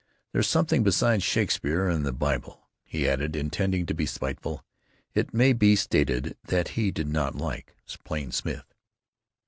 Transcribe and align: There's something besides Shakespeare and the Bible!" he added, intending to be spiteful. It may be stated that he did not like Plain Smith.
There's 0.31 0.47
something 0.47 0.81
besides 0.81 1.21
Shakespeare 1.23 1.87
and 1.87 2.03
the 2.03 2.11
Bible!" 2.11 2.67
he 2.83 3.07
added, 3.07 3.35
intending 3.35 3.85
to 3.85 3.93
be 3.93 4.07
spiteful. 4.07 4.65
It 5.13 5.31
may 5.31 5.53
be 5.53 5.75
stated 5.75 6.35
that 6.45 6.69
he 6.69 6.89
did 6.89 7.07
not 7.07 7.35
like 7.35 7.75
Plain 8.03 8.31
Smith. 8.31 8.65